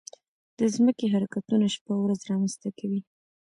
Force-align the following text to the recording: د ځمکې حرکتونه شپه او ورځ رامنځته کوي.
د 0.57 0.59
ځمکې 0.75 1.05
حرکتونه 1.13 1.65
شپه 1.75 1.91
او 1.95 2.01
ورځ 2.05 2.19
رامنځته 2.31 2.69
کوي. 2.79 3.01